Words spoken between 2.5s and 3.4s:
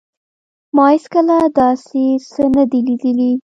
نه دي لیدلي